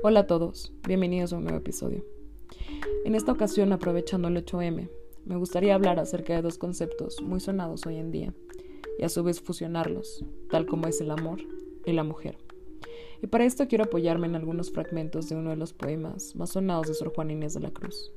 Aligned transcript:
Hola 0.00 0.20
a 0.20 0.26
todos, 0.28 0.72
bienvenidos 0.86 1.32
a 1.32 1.38
un 1.38 1.42
nuevo 1.42 1.58
episodio. 1.58 2.04
En 3.04 3.16
esta 3.16 3.32
ocasión, 3.32 3.72
aprovechando 3.72 4.28
el 4.28 4.36
8M, 4.44 4.88
me 5.24 5.36
gustaría 5.36 5.74
hablar 5.74 5.98
acerca 5.98 6.36
de 6.36 6.42
dos 6.42 6.56
conceptos 6.56 7.20
muy 7.20 7.40
sonados 7.40 7.84
hoy 7.84 7.96
en 7.96 8.12
día 8.12 8.32
y 9.00 9.02
a 9.02 9.08
su 9.08 9.24
vez 9.24 9.40
fusionarlos, 9.40 10.24
tal 10.50 10.66
como 10.66 10.86
es 10.86 11.00
el 11.00 11.10
amor 11.10 11.40
y 11.84 11.92
la 11.92 12.04
mujer. 12.04 12.38
Y 13.24 13.26
para 13.26 13.44
esto 13.44 13.66
quiero 13.66 13.84
apoyarme 13.84 14.28
en 14.28 14.36
algunos 14.36 14.70
fragmentos 14.70 15.28
de 15.28 15.34
uno 15.34 15.50
de 15.50 15.56
los 15.56 15.72
poemas 15.72 16.36
más 16.36 16.50
sonados 16.50 16.86
de 16.86 16.94
Sor 16.94 17.12
Juana 17.12 17.32
Inés 17.32 17.54
de 17.54 17.60
la 17.60 17.72
Cruz, 17.72 18.12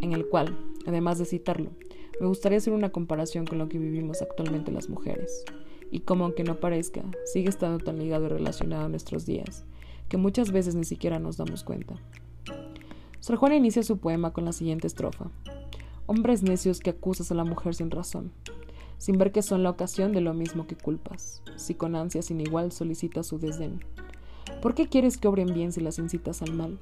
en 0.00 0.14
el 0.14 0.26
cual, 0.28 0.58
además 0.86 1.18
de 1.18 1.26
citarlo, 1.26 1.72
me 2.20 2.26
gustaría 2.26 2.56
hacer 2.56 2.72
una 2.72 2.90
comparación 2.90 3.44
con 3.44 3.58
lo 3.58 3.68
que 3.68 3.78
vivimos 3.78 4.22
actualmente 4.22 4.72
las 4.72 4.88
mujeres, 4.88 5.44
y 5.90 6.00
como 6.00 6.24
aunque 6.24 6.42
no 6.42 6.58
parezca, 6.58 7.04
sigue 7.26 7.50
estando 7.50 7.84
tan 7.84 7.98
ligado 7.98 8.24
y 8.24 8.28
relacionado 8.28 8.86
a 8.86 8.88
nuestros 8.88 9.26
días, 9.26 9.66
que 10.08 10.16
muchas 10.16 10.50
veces 10.52 10.74
ni 10.74 10.84
siquiera 10.84 11.18
nos 11.18 11.36
damos 11.36 11.64
cuenta. 11.64 11.94
Sor 13.20 13.36
Juana 13.36 13.56
inicia 13.56 13.82
su 13.82 13.98
poema 13.98 14.32
con 14.32 14.44
la 14.44 14.52
siguiente 14.52 14.86
estrofa. 14.86 15.30
Hombres 16.06 16.42
necios 16.42 16.80
que 16.80 16.90
acusas 16.90 17.30
a 17.30 17.34
la 17.34 17.44
mujer 17.44 17.74
sin 17.74 17.90
razón, 17.90 18.32
sin 18.96 19.18
ver 19.18 19.32
que 19.32 19.42
son 19.42 19.62
la 19.62 19.70
ocasión 19.70 20.12
de 20.12 20.20
lo 20.20 20.34
mismo 20.34 20.66
que 20.66 20.76
culpas, 20.76 21.42
si 21.56 21.74
con 21.74 21.94
ansia 21.94 22.22
sin 22.22 22.40
igual 22.40 22.72
solicitas 22.72 23.26
su 23.26 23.38
desdén. 23.38 23.80
¿Por 24.62 24.74
qué 24.74 24.88
quieres 24.88 25.18
que 25.18 25.28
obren 25.28 25.52
bien 25.52 25.72
si 25.72 25.80
las 25.80 25.98
incitas 25.98 26.42
al 26.42 26.54
mal? 26.54 26.78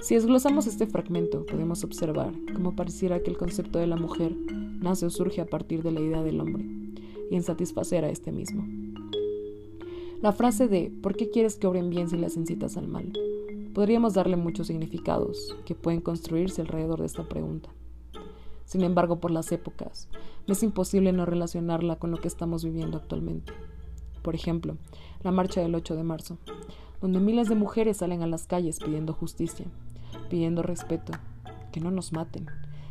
Si 0.00 0.14
desglosamos 0.14 0.66
este 0.66 0.86
fragmento, 0.86 1.44
podemos 1.44 1.84
observar 1.84 2.32
cómo 2.54 2.74
pareciera 2.74 3.20
que 3.22 3.30
el 3.30 3.36
concepto 3.36 3.78
de 3.78 3.86
la 3.86 3.96
mujer 3.96 4.34
nace 4.80 5.06
o 5.06 5.10
surge 5.10 5.42
a 5.42 5.46
partir 5.46 5.82
de 5.82 5.92
la 5.92 6.00
idea 6.00 6.22
del 6.22 6.40
hombre, 6.40 6.64
y 7.30 7.36
en 7.36 7.42
satisfacer 7.42 8.04
a 8.04 8.10
este 8.10 8.32
mismo. 8.32 8.66
La 10.22 10.32
frase 10.32 10.68
de 10.68 10.92
¿por 11.02 11.16
qué 11.16 11.30
quieres 11.30 11.56
que 11.56 11.66
obren 11.66 11.88
bien 11.88 12.10
si 12.10 12.18
las 12.18 12.36
incitas 12.36 12.76
al 12.76 12.86
mal? 12.88 13.10
Podríamos 13.72 14.12
darle 14.12 14.36
muchos 14.36 14.66
significados 14.66 15.56
que 15.64 15.74
pueden 15.74 16.02
construirse 16.02 16.60
alrededor 16.60 17.00
de 17.00 17.06
esta 17.06 17.26
pregunta. 17.26 17.70
Sin 18.66 18.82
embargo, 18.82 19.18
por 19.18 19.30
las 19.30 19.50
épocas, 19.50 20.10
me 20.46 20.52
es 20.52 20.62
imposible 20.62 21.12
no 21.12 21.24
relacionarla 21.24 21.96
con 21.96 22.10
lo 22.10 22.18
que 22.18 22.28
estamos 22.28 22.62
viviendo 22.62 22.98
actualmente. 22.98 23.54
Por 24.20 24.34
ejemplo, 24.34 24.76
la 25.22 25.30
marcha 25.30 25.62
del 25.62 25.74
8 25.74 25.96
de 25.96 26.04
marzo, 26.04 26.36
donde 27.00 27.18
miles 27.18 27.48
de 27.48 27.54
mujeres 27.54 27.96
salen 27.96 28.22
a 28.22 28.26
las 28.26 28.46
calles 28.46 28.78
pidiendo 28.78 29.14
justicia, 29.14 29.64
pidiendo 30.28 30.62
respeto, 30.62 31.14
que 31.72 31.80
no 31.80 31.90
nos 31.90 32.12
maten, 32.12 32.44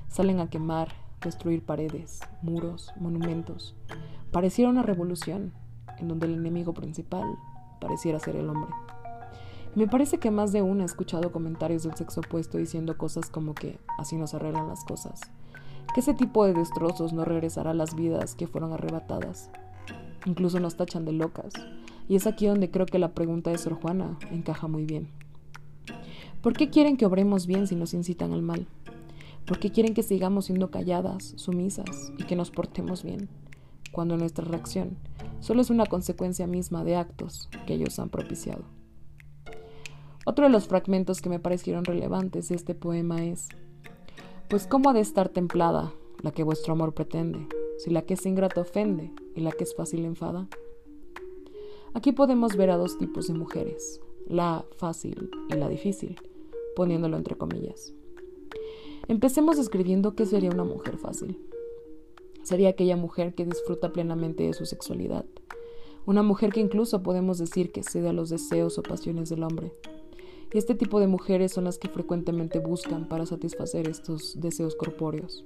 salen 0.07 0.39
a 0.39 0.49
quemar, 0.49 0.95
destruir 1.21 1.63
paredes, 1.63 2.21
muros, 2.41 2.91
monumentos. 2.99 3.75
Pareciera 4.31 4.71
una 4.71 4.81
revolución, 4.81 5.53
en 5.99 6.07
donde 6.07 6.27
el 6.27 6.35
enemigo 6.35 6.73
principal 6.73 7.25
pareciera 7.79 8.19
ser 8.19 8.35
el 8.35 8.49
hombre. 8.49 8.71
Me 9.75 9.87
parece 9.87 10.17
que 10.17 10.31
más 10.31 10.51
de 10.51 10.61
uno 10.61 10.81
ha 10.81 10.85
escuchado 10.85 11.31
comentarios 11.31 11.83
del 11.83 11.95
sexo 11.95 12.21
opuesto 12.21 12.57
diciendo 12.57 12.97
cosas 12.97 13.29
como 13.29 13.53
que 13.53 13.79
así 13.97 14.17
nos 14.17 14.33
arreglan 14.33 14.67
las 14.67 14.83
cosas, 14.83 15.21
que 15.93 15.99
ese 15.99 16.13
tipo 16.13 16.45
de 16.45 16.53
destrozos 16.53 17.13
no 17.13 17.23
regresará 17.23 17.71
a 17.71 17.75
las 17.75 17.95
vidas 17.95 18.35
que 18.35 18.47
fueron 18.47 18.73
arrebatadas. 18.73 19.51
Incluso 20.25 20.59
nos 20.59 20.75
tachan 20.75 21.05
de 21.05 21.13
locas, 21.13 21.53
y 22.07 22.15
es 22.15 22.25
aquí 22.25 22.47
donde 22.47 22.71
creo 22.71 22.87
que 22.87 22.99
la 22.99 23.13
pregunta 23.13 23.51
de 23.51 23.57
Sor 23.59 23.75
Juana 23.75 24.17
encaja 24.31 24.67
muy 24.67 24.85
bien. 24.85 25.07
¿Por 26.41 26.53
qué 26.53 26.69
quieren 26.69 26.97
que 26.97 27.05
obremos 27.05 27.45
bien 27.45 27.67
si 27.67 27.75
nos 27.75 27.93
incitan 27.93 28.33
al 28.33 28.41
mal? 28.41 28.67
¿Por 29.45 29.59
qué 29.59 29.71
quieren 29.71 29.93
que 29.93 30.03
sigamos 30.03 30.45
siendo 30.45 30.71
calladas, 30.71 31.33
sumisas 31.35 32.11
y 32.17 32.23
que 32.23 32.35
nos 32.35 32.49
portemos 32.49 33.03
bien, 33.03 33.29
cuando 33.91 34.17
nuestra 34.17 34.45
reacción 34.45 34.97
solo 35.39 35.61
es 35.61 35.69
una 35.69 35.85
consecuencia 35.85 36.47
misma 36.47 36.83
de 36.83 36.95
actos 36.95 37.49
que 37.65 37.73
ellos 37.73 37.99
han 37.99 38.09
propiciado. 38.09 38.63
Otro 40.25 40.45
de 40.45 40.51
los 40.51 40.67
fragmentos 40.67 41.21
que 41.21 41.29
me 41.29 41.39
parecieron 41.39 41.85
relevantes 41.85 42.49
de 42.49 42.55
este 42.55 42.75
poema 42.75 43.23
es, 43.25 43.47
pues 44.49 44.67
cómo 44.67 44.89
ha 44.89 44.93
de 44.93 44.99
estar 44.99 45.29
templada 45.29 45.93
la 46.21 46.31
que 46.31 46.43
vuestro 46.43 46.73
amor 46.73 46.93
pretende, 46.93 47.47
si 47.77 47.89
la 47.89 48.01
que 48.01 48.15
es 48.15 48.25
ingrata 48.25 48.61
ofende 48.61 49.11
y 49.35 49.41
la 49.41 49.51
que 49.51 49.63
es 49.63 49.75
fácil 49.75 50.05
enfada. 50.05 50.47
Aquí 51.93 52.11
podemos 52.11 52.55
ver 52.55 52.69
a 52.69 52.77
dos 52.77 52.97
tipos 52.97 53.27
de 53.27 53.33
mujeres, 53.33 54.01
la 54.27 54.65
fácil 54.77 55.31
y 55.49 55.55
la 55.55 55.69
difícil, 55.69 56.19
poniéndolo 56.75 57.17
entre 57.17 57.35
comillas. 57.35 57.93
Empecemos 59.07 59.57
escribiendo 59.57 60.15
qué 60.15 60.25
sería 60.25 60.51
una 60.51 60.65
mujer 60.65 60.97
fácil 60.97 61.39
sería 62.43 62.69
aquella 62.69 62.95
mujer 62.95 63.33
que 63.35 63.45
disfruta 63.45 63.91
plenamente 63.91 64.43
de 64.43 64.53
su 64.53 64.65
sexualidad, 64.65 65.25
una 66.05 66.23
mujer 66.23 66.51
que 66.51 66.59
incluso 66.59 67.03
podemos 67.03 67.37
decir 67.37 67.71
que 67.71 67.83
cede 67.83 68.09
a 68.09 68.13
los 68.13 68.29
deseos 68.29 68.77
o 68.77 68.83
pasiones 68.83 69.29
del 69.29 69.43
hombre. 69.43 69.71
Y 70.51 70.57
este 70.57 70.73
tipo 70.73 70.99
de 70.99 71.07
mujeres 71.07 71.51
son 71.51 71.65
las 71.65 71.77
que 71.77 71.89
frecuentemente 71.89 72.57
buscan 72.59 73.07
para 73.07 73.27
satisfacer 73.27 73.87
estos 73.87 74.39
deseos 74.39 74.75
corpóreos, 74.75 75.45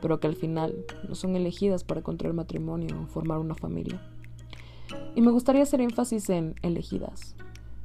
pero 0.00 0.20
que 0.20 0.28
al 0.28 0.36
final 0.36 0.84
no 1.08 1.16
son 1.16 1.34
elegidas 1.34 1.82
para 1.82 2.02
contraer 2.02 2.34
matrimonio 2.34 2.94
o 3.02 3.06
formar 3.06 3.38
una 3.38 3.54
familia. 3.54 4.00
Y 5.16 5.22
me 5.22 5.32
gustaría 5.32 5.62
hacer 5.62 5.80
énfasis 5.80 6.30
en 6.30 6.54
elegidas. 6.62 7.34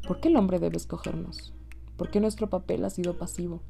¿Por 0.08 0.20
qué 0.20 0.28
el 0.28 0.36
hombre 0.36 0.60
debe 0.60 0.78
escogernos? 0.78 1.54
¿Por 1.98 2.12
qué 2.12 2.20
nuestro 2.20 2.50
papel 2.50 2.86
ha 2.86 2.90
sido 2.90 3.18
pasivo? 3.18 3.62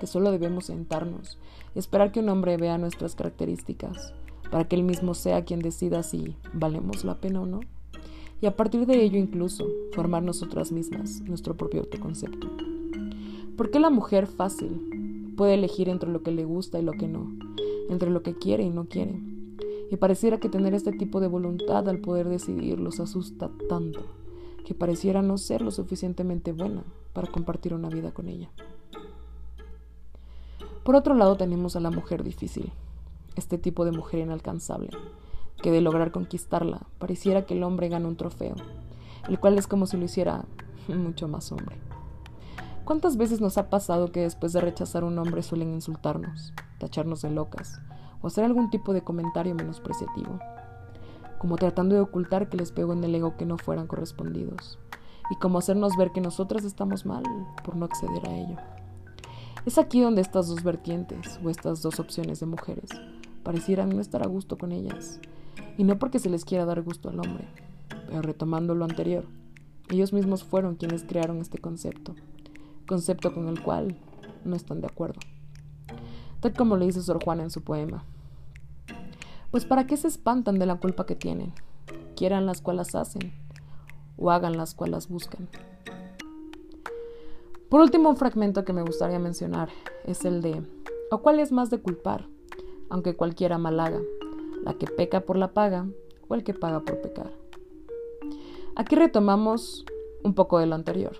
Que 0.00 0.06
solo 0.06 0.30
debemos 0.30 0.66
sentarnos 0.66 1.38
y 1.74 1.78
esperar 1.78 2.12
que 2.12 2.20
un 2.20 2.28
hombre 2.28 2.56
vea 2.56 2.78
nuestras 2.78 3.14
características, 3.14 4.14
para 4.50 4.64
que 4.64 4.76
él 4.76 4.82
mismo 4.82 5.14
sea 5.14 5.44
quien 5.44 5.60
decida 5.60 6.02
si 6.02 6.36
valemos 6.52 7.04
la 7.04 7.20
pena 7.20 7.42
o 7.42 7.46
no, 7.46 7.60
y 8.40 8.46
a 8.46 8.56
partir 8.56 8.86
de 8.86 9.02
ello 9.02 9.18
incluso 9.18 9.66
formar 9.92 10.22
nosotras 10.22 10.70
mismas 10.72 11.20
nuestro 11.22 11.56
propio 11.56 11.80
autoconcepto. 11.80 12.48
¿Por 13.56 13.70
qué 13.70 13.80
la 13.80 13.90
mujer 13.90 14.26
fácil 14.26 15.34
puede 15.36 15.54
elegir 15.54 15.88
entre 15.88 16.10
lo 16.10 16.22
que 16.22 16.30
le 16.30 16.44
gusta 16.44 16.78
y 16.78 16.82
lo 16.82 16.92
que 16.92 17.08
no, 17.08 17.32
entre 17.90 18.10
lo 18.10 18.22
que 18.22 18.34
quiere 18.34 18.62
y 18.62 18.70
no 18.70 18.84
quiere? 18.84 19.20
Y 19.90 19.96
pareciera 19.96 20.38
que 20.38 20.48
tener 20.48 20.74
este 20.74 20.92
tipo 20.92 21.18
de 21.18 21.26
voluntad 21.26 21.88
al 21.88 21.98
poder 21.98 22.28
decidir 22.28 22.78
los 22.78 23.00
asusta 23.00 23.50
tanto, 23.68 24.00
que 24.64 24.74
pareciera 24.74 25.22
no 25.22 25.38
ser 25.38 25.62
lo 25.62 25.70
suficientemente 25.70 26.52
buena 26.52 26.84
para 27.12 27.28
compartir 27.28 27.74
una 27.74 27.88
vida 27.88 28.12
con 28.12 28.28
ella. 28.28 28.50
Por 30.84 30.94
otro 30.94 31.14
lado 31.14 31.36
tenemos 31.36 31.74
a 31.74 31.80
la 31.80 31.90
mujer 31.90 32.22
difícil, 32.22 32.70
este 33.38 33.58
tipo 33.58 33.84
de 33.84 33.92
mujer 33.92 34.20
inalcanzable, 34.20 34.90
que 35.62 35.70
de 35.70 35.80
lograr 35.80 36.12
conquistarla 36.12 36.86
pareciera 36.98 37.46
que 37.46 37.54
el 37.54 37.62
hombre 37.62 37.88
gana 37.88 38.08
un 38.08 38.16
trofeo, 38.16 38.54
el 39.28 39.40
cual 39.40 39.58
es 39.58 39.66
como 39.66 39.86
si 39.86 39.96
lo 39.96 40.04
hiciera 40.04 40.44
mucho 40.88 41.28
más 41.28 41.50
hombre. 41.52 41.76
¿Cuántas 42.84 43.16
veces 43.16 43.40
nos 43.40 43.58
ha 43.58 43.68
pasado 43.68 44.12
que 44.12 44.20
después 44.20 44.52
de 44.52 44.60
rechazar 44.60 45.02
a 45.02 45.06
un 45.06 45.18
hombre 45.18 45.42
suelen 45.42 45.74
insultarnos, 45.74 46.54
tacharnos 46.78 47.22
de 47.22 47.30
locas 47.30 47.80
o 48.22 48.28
hacer 48.28 48.44
algún 48.44 48.70
tipo 48.70 48.92
de 48.92 49.02
comentario 49.02 49.54
menospreciativo? 49.54 50.38
Como 51.38 51.56
tratando 51.56 51.94
de 51.94 52.00
ocultar 52.00 52.48
que 52.48 52.56
les 52.56 52.72
pegó 52.72 52.94
en 52.94 53.04
el 53.04 53.14
ego 53.14 53.36
que 53.36 53.46
no 53.46 53.58
fueran 53.58 53.86
correspondidos, 53.86 54.78
y 55.30 55.36
como 55.36 55.58
hacernos 55.58 55.96
ver 55.96 56.12
que 56.12 56.22
nosotras 56.22 56.64
estamos 56.64 57.04
mal 57.04 57.22
por 57.62 57.76
no 57.76 57.84
acceder 57.84 58.26
a 58.26 58.34
ello. 58.34 58.56
Es 59.66 59.76
aquí 59.76 60.00
donde 60.00 60.22
estas 60.22 60.48
dos 60.48 60.62
vertientes 60.62 61.38
o 61.44 61.50
estas 61.50 61.82
dos 61.82 62.00
opciones 62.00 62.40
de 62.40 62.46
mujeres 62.46 62.88
parecieran 63.42 63.90
no 63.90 64.00
estar 64.00 64.22
a 64.22 64.28
gusto 64.28 64.58
con 64.58 64.72
ellas. 64.72 65.20
Y 65.76 65.84
no 65.84 65.98
porque 65.98 66.18
se 66.18 66.30
les 66.30 66.44
quiera 66.44 66.64
dar 66.64 66.82
gusto 66.82 67.08
al 67.08 67.20
hombre, 67.20 67.48
pero 68.06 68.22
retomando 68.22 68.74
lo 68.74 68.84
anterior, 68.84 69.24
ellos 69.90 70.12
mismos 70.12 70.44
fueron 70.44 70.76
quienes 70.76 71.04
crearon 71.04 71.38
este 71.38 71.58
concepto, 71.58 72.14
concepto 72.86 73.32
con 73.32 73.48
el 73.48 73.62
cual 73.62 73.96
no 74.44 74.56
están 74.56 74.80
de 74.80 74.86
acuerdo. 74.86 75.20
Tal 76.40 76.52
como 76.52 76.76
lo 76.76 76.84
dice 76.84 77.02
Sor 77.02 77.22
Juana 77.22 77.42
en 77.42 77.50
su 77.50 77.62
poema. 77.62 78.04
Pues 79.50 79.64
para 79.64 79.86
qué 79.86 79.96
se 79.96 80.08
espantan 80.08 80.58
de 80.58 80.66
la 80.66 80.76
culpa 80.76 81.06
que 81.06 81.14
tienen, 81.14 81.52
quieran 82.16 82.46
las 82.46 82.60
cuales 82.60 82.94
hacen, 82.94 83.32
o 84.18 84.30
hagan 84.30 84.56
las 84.56 84.74
cuales 84.74 85.08
buscan. 85.08 85.48
Por 87.68 87.80
último, 87.80 88.10
un 88.10 88.16
fragmento 88.16 88.64
que 88.64 88.72
me 88.72 88.82
gustaría 88.82 89.18
mencionar 89.18 89.68
es 90.04 90.24
el 90.24 90.42
de, 90.42 90.62
¿o 91.10 91.22
cuál 91.22 91.38
es 91.38 91.52
más 91.52 91.70
de 91.70 91.80
culpar? 91.80 92.26
Aunque 92.90 93.16
cualquiera 93.16 93.58
mal 93.58 93.80
haga, 93.80 94.00
la 94.64 94.74
que 94.74 94.86
peca 94.86 95.20
por 95.20 95.36
la 95.36 95.52
paga 95.52 95.86
o 96.28 96.34
el 96.34 96.44
que 96.44 96.54
paga 96.54 96.80
por 96.80 97.00
pecar. 97.00 97.32
Aquí 98.76 98.94
retomamos 98.96 99.84
un 100.22 100.34
poco 100.34 100.58
de 100.58 100.66
lo 100.66 100.74
anterior, 100.74 101.16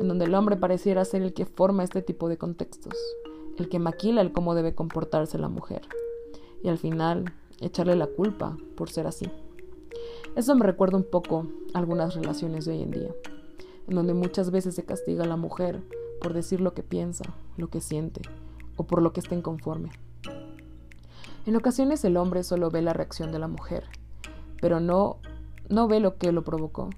en 0.00 0.08
donde 0.08 0.24
el 0.24 0.34
hombre 0.34 0.56
pareciera 0.56 1.04
ser 1.04 1.22
el 1.22 1.34
que 1.34 1.46
forma 1.46 1.84
este 1.84 2.02
tipo 2.02 2.28
de 2.28 2.38
contextos, 2.38 2.94
el 3.58 3.68
que 3.68 3.78
maquila 3.78 4.20
el 4.20 4.32
cómo 4.32 4.54
debe 4.54 4.74
comportarse 4.74 5.38
la 5.38 5.48
mujer, 5.48 5.82
y 6.62 6.68
al 6.68 6.78
final 6.78 7.32
echarle 7.60 7.96
la 7.96 8.06
culpa 8.06 8.56
por 8.76 8.90
ser 8.90 9.06
así. 9.06 9.30
Eso 10.34 10.54
me 10.54 10.64
recuerda 10.64 10.96
un 10.96 11.04
poco 11.04 11.46
algunas 11.74 12.14
relaciones 12.14 12.64
de 12.64 12.72
hoy 12.72 12.82
en 12.82 12.90
día, 12.90 13.14
en 13.86 13.94
donde 13.94 14.14
muchas 14.14 14.50
veces 14.50 14.74
se 14.74 14.84
castiga 14.84 15.24
a 15.24 15.28
la 15.28 15.36
mujer 15.36 15.82
por 16.20 16.32
decir 16.32 16.60
lo 16.60 16.72
que 16.72 16.82
piensa, 16.82 17.24
lo 17.56 17.68
que 17.68 17.80
siente, 17.80 18.22
o 18.76 18.84
por 18.84 19.02
lo 19.02 19.12
que 19.12 19.20
está 19.20 19.34
inconforme. 19.34 19.90
En 21.44 21.56
ocasiones 21.56 22.04
el 22.04 22.16
hombre 22.16 22.44
solo 22.44 22.70
ve 22.70 22.82
la 22.82 22.92
reacción 22.92 23.32
de 23.32 23.40
la 23.40 23.48
mujer, 23.48 23.84
pero 24.60 24.78
no, 24.78 25.16
no 25.68 25.88
ve 25.88 25.98
lo 25.98 26.16
que 26.16 26.30
lo 26.30 26.42
provocó. 26.42 26.90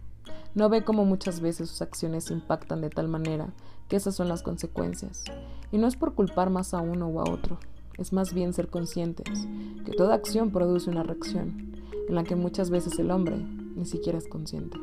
No 0.55 0.69
ve 0.69 0.85
cómo 0.85 1.06
muchas 1.06 1.41
veces 1.41 1.70
sus 1.70 1.81
acciones 1.81 2.31
impactan 2.31 2.82
de 2.82 2.91
tal 2.91 3.08
manera 3.08 3.55
que 3.88 3.96
esas 3.96 4.14
son 4.14 4.29
las 4.29 4.43
consecuencias. 4.43 5.25
Y 5.73 5.79
no 5.79 5.87
es 5.87 5.96
por 5.96 6.14
culpar 6.14 6.50
más 6.50 6.75
a 6.75 6.81
uno 6.81 7.08
o 7.08 7.20
a 7.20 7.31
otro, 7.31 7.58
es 7.96 8.12
más 8.12 8.35
bien 8.35 8.52
ser 8.52 8.69
conscientes 8.69 9.49
que 9.87 9.93
toda 9.93 10.14
acción 10.14 10.50
produce 10.50 10.90
una 10.90 11.02
reacción, 11.02 11.73
en 12.06 12.14
la 12.14 12.25
que 12.25 12.37
muchas 12.37 12.69
veces 12.69 12.99
el 12.99 13.11
hombre 13.11 13.38
ni 13.38 13.87
siquiera 13.87 14.19
es 14.19 14.29
consciente. 14.29 14.79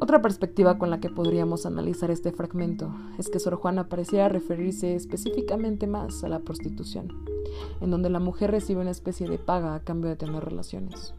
Otra 0.00 0.22
perspectiva 0.22 0.78
con 0.78 0.90
la 0.90 1.00
que 1.00 1.10
podríamos 1.10 1.66
analizar 1.66 2.12
este 2.12 2.30
fragmento 2.30 2.94
es 3.18 3.28
que 3.28 3.40
Sor 3.40 3.56
Juana 3.56 3.88
pareciera 3.88 4.28
referirse 4.28 4.94
específicamente 4.94 5.88
más 5.88 6.22
a 6.22 6.28
la 6.28 6.38
prostitución, 6.38 7.12
en 7.80 7.90
donde 7.90 8.08
la 8.08 8.20
mujer 8.20 8.52
recibe 8.52 8.80
una 8.80 8.92
especie 8.92 9.28
de 9.28 9.38
paga 9.38 9.74
a 9.74 9.80
cambio 9.80 10.08
de 10.08 10.14
tener 10.14 10.44
relaciones. 10.44 11.14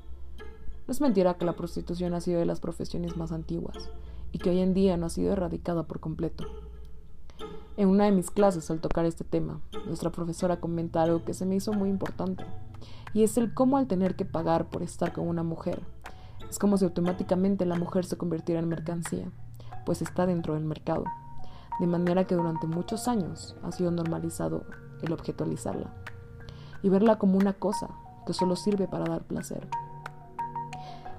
No 0.87 0.93
es 0.93 1.01
mentira 1.01 1.33
que 1.33 1.43
la 1.43 1.57
prostitución 1.57 2.13
ha 2.13 2.21
sido 2.21 2.39
de 2.39 2.45
las 2.45 2.61
profesiones 2.61 3.17
más 3.17 3.33
antiguas 3.33 3.89
y 4.31 4.37
que 4.37 4.49
hoy 4.49 4.59
en 4.59 4.73
día 4.73 4.95
no 4.95 5.07
ha 5.07 5.09
sido 5.09 5.33
erradicada 5.33 5.83
por 5.83 5.99
completo. 5.99 6.45
En 7.75 7.89
una 7.89 8.05
de 8.05 8.11
mis 8.11 8.31
clases, 8.31 8.71
al 8.71 8.79
tocar 8.79 9.05
este 9.05 9.25
tema, 9.25 9.59
nuestra 9.87 10.09
profesora 10.09 10.61
comenta 10.61 11.03
algo 11.03 11.25
que 11.25 11.33
se 11.33 11.45
me 11.45 11.55
hizo 11.55 11.73
muy 11.73 11.89
importante, 11.89 12.45
y 13.13 13.23
es 13.23 13.37
el 13.37 13.53
cómo 13.53 13.77
al 13.77 13.87
tener 13.87 14.15
que 14.15 14.23
pagar 14.23 14.69
por 14.69 14.83
estar 14.83 15.11
con 15.11 15.27
una 15.27 15.43
mujer, 15.43 15.81
es 16.49 16.59
como 16.59 16.77
si 16.77 16.85
automáticamente 16.85 17.65
la 17.65 17.75
mujer 17.75 18.05
se 18.05 18.17
convirtiera 18.17 18.59
en 18.59 18.69
mercancía, 18.69 19.31
pues 19.85 20.01
está 20.01 20.25
dentro 20.25 20.55
del 20.55 20.65
mercado, 20.65 21.05
de 21.79 21.87
manera 21.87 22.25
que 22.25 22.35
durante 22.35 22.67
muchos 22.67 23.07
años 23.07 23.55
ha 23.63 23.71
sido 23.71 23.91
normalizado 23.91 24.65
el 25.01 25.13
objetualizarla 25.13 25.93
y 26.81 26.89
verla 26.89 27.17
como 27.17 27.37
una 27.37 27.53
cosa 27.53 27.89
que 28.25 28.33
solo 28.33 28.55
sirve 28.55 28.87
para 28.87 29.05
dar 29.05 29.23
placer. 29.23 29.67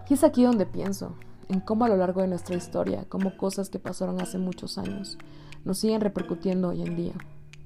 Y 0.08 0.14
es 0.14 0.24
aquí 0.24 0.42
donde 0.42 0.66
pienso, 0.66 1.14
en 1.48 1.60
cómo 1.60 1.84
a 1.84 1.88
lo 1.88 1.96
largo 1.96 2.20
de 2.20 2.26
nuestra 2.26 2.56
historia, 2.56 3.04
como 3.08 3.36
cosas 3.36 3.70
que 3.70 3.78
pasaron 3.78 4.20
hace 4.20 4.38
muchos 4.38 4.76
años, 4.76 5.18
nos 5.64 5.78
siguen 5.78 6.00
repercutiendo 6.00 6.70
hoy 6.70 6.82
en 6.82 6.96
día 6.96 7.14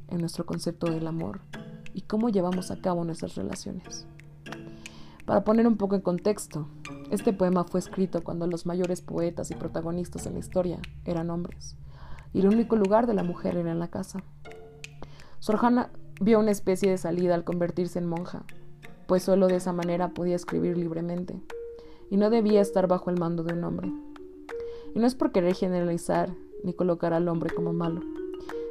en 0.09 0.21
nuestro 0.21 0.45
concepto 0.45 0.91
del 0.91 1.07
amor 1.07 1.41
y 1.95 2.03
cómo 2.03 2.29
llevamos 2.29 2.71
a 2.71 2.81
cabo 2.81 3.05
nuestras 3.05 3.35
relaciones. 3.35 4.07
Para 5.27 5.43
poner 5.43 5.67
un 5.67 5.79
poco 5.79 5.95
en 5.95 6.03
contexto, 6.03 6.69
este 7.11 7.33
poema 7.33 7.65
fue 7.65 7.81
escrito 7.81 8.23
cuando 8.23 8.47
los 8.47 8.67
mayores 8.67 9.01
poetas 9.01 9.51
y 9.51 9.55
protagonistas 9.55 10.27
en 10.27 10.35
la 10.35 10.41
historia 10.41 10.79
eran 11.07 11.31
hombres, 11.31 11.77
y 12.35 12.41
el 12.41 12.49
único 12.49 12.77
lugar 12.77 13.07
de 13.07 13.15
la 13.15 13.23
mujer 13.23 13.57
era 13.57 13.73
en 13.73 13.79
la 13.79 13.89
casa. 13.89 14.23
Sorjana 15.39 15.91
vio 16.21 16.39
una 16.39 16.51
especie 16.51 16.91
de 16.91 16.99
salida 16.99 17.35
al 17.35 17.45
convertirse 17.45 17.99
en 17.99 18.07
monja, 18.07 18.45
pues 19.07 19.23
solo 19.23 19.47
de 19.47 19.57
esa 19.57 19.73
manera 19.73 20.11
podía 20.11 20.37
escribir 20.37 20.77
libremente, 20.77 21.41
y 22.11 22.19
no 22.19 22.29
debía 22.29 22.61
estar 22.61 22.87
bajo 22.87 23.09
el 23.09 23.19
mando 23.19 23.45
de 23.45 23.55
un 23.55 23.65
hombre. 23.65 23.91
Y 24.95 24.99
no 24.99 25.07
es 25.07 25.15
por 25.15 25.33
querer 25.33 25.55
generalizar 25.55 26.35
ni 26.65 26.75
colocar 26.75 27.15
al 27.15 27.29
hombre 27.29 27.49
como 27.55 27.73
malo. 27.73 28.03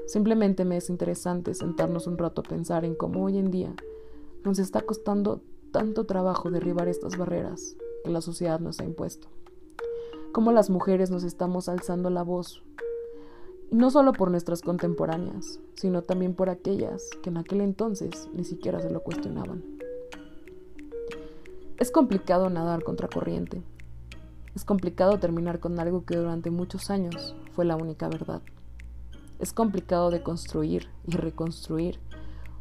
Simplemente 0.06 0.66
me 0.66 0.78
es 0.78 0.92
interesante 0.92 1.56
sentarnos 1.56 2.06
un 2.06 2.20
rato 2.20 2.42
a 2.42 2.48
pensar 2.48 2.86
en 2.86 2.94
cómo 2.94 3.24
hoy 3.24 3.40
en 3.40 3.50
día 3.50 3.74
nos 4.44 4.60
está 4.60 4.82
costando 4.82 5.42
tanto 5.74 6.06
trabajo 6.06 6.52
derribar 6.52 6.88
estas 6.88 7.18
barreras 7.18 7.76
que 8.06 8.12
la 8.12 8.22
sociedad 8.22 8.60
nos 8.60 8.80
ha 8.80 8.86
impuesto. 8.86 9.28
Cómo 10.32 10.52
las 10.52 10.70
mujeres 10.70 11.10
nos 11.10 11.24
estamos 11.24 11.68
alzando 11.68 12.12
la 12.12 12.22
voz, 12.22 12.64
no 13.72 13.90
solo 13.90 14.14
por 14.14 14.30
nuestras 14.30 14.62
contemporáneas, 14.62 15.60
sino 15.74 16.04
también 16.04 16.36
por 16.36 16.52
aquellas 16.52 17.10
que 17.24 17.32
en 17.32 17.38
aquel 17.38 17.62
entonces 17.62 18.30
ni 18.34 18.44
siquiera 18.44 18.80
se 18.80 18.92
lo 18.92 19.02
cuestionaban. 19.02 19.64
Es 21.80 21.90
complicado 21.90 22.52
nadar 22.52 22.84
contra 22.84 23.08
corriente, 23.08 23.64
es 24.56 24.66
complicado 24.66 25.18
terminar 25.18 25.60
con 25.60 25.80
algo 25.80 26.06
que 26.06 26.16
durante 26.16 26.52
muchos 26.52 26.92
años 26.92 27.36
fue 27.54 27.66
la 27.66 27.76
única 27.76 28.08
verdad. 28.10 28.44
Es 29.40 29.54
complicado 29.54 30.12
de 30.12 30.22
construir 30.22 30.88
y 31.08 31.14
reconstruir 31.14 32.00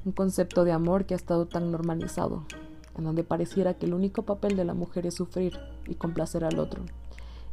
un 0.07 0.13
concepto 0.13 0.65
de 0.65 0.73
amor 0.73 1.05
que 1.05 1.13
ha 1.13 1.19
estado 1.19 1.47
tan 1.47 1.71
normalizado, 1.71 2.47
en 2.97 3.05
donde 3.05 3.25
pareciera 3.25 3.75
que 3.75 3.87
el 3.87 3.95
único 3.95 4.23
papel 4.23 4.57
de 4.57 4.65
la 4.65 4.75
mujer 4.75 5.07
es 5.07 5.15
sufrir 5.15 5.59
y 5.87 5.95
complacer 5.95 6.45
al 6.45 6.59
otro, 6.59 6.83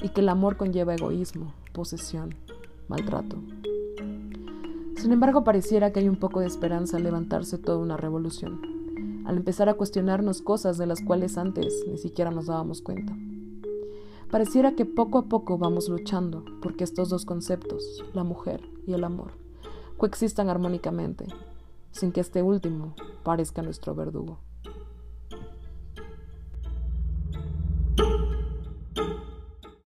y 0.01 0.09
que 0.09 0.21
el 0.21 0.30
amor 0.30 0.57
conlleva 0.57 0.95
egoísmo, 0.95 1.53
posesión, 1.74 2.36
maltrato. 2.88 3.38
Sin 4.95 5.12
embargo, 5.13 5.44
pareciera 5.44 5.91
que 5.94 6.01
hay 6.01 6.09
un 6.09 6.18
poco 6.18 6.41
de 6.41 6.47
esperanza 6.47 6.97
al 6.97 7.03
levantarse 7.03 7.57
toda 7.57 7.77
una 7.77 7.95
revolución, 7.95 9.24
al 9.25 9.38
empezar 9.38 9.69
a 9.69 9.75
cuestionarnos 9.75 10.41
cosas 10.41 10.77
de 10.77 10.88
las 10.88 11.01
cuales 11.01 11.38
antes 11.38 11.85
ni 11.88 11.97
siquiera 11.97 12.31
nos 12.31 12.47
dábamos 12.47 12.81
cuenta. 12.81 13.15
Pareciera 14.30 14.75
que 14.75 14.85
poco 14.85 15.18
a 15.18 15.25
poco 15.25 15.57
vamos 15.57 15.89
luchando 15.89 16.44
porque 16.62 16.83
estos 16.83 17.09
dos 17.09 17.25
conceptos, 17.25 18.03
la 18.13 18.24
mujer 18.24 18.62
y 18.85 18.94
el 18.94 19.03
amor, 19.03 19.31
coexistan 19.97 20.50
armónicamente, 20.50 21.25
sin 21.92 22.12
que 22.12 22.21
este 22.21 22.44
último 22.44 22.94
parezca 23.24 23.62
nuestro 23.62 23.95
verdugo. 23.95 24.39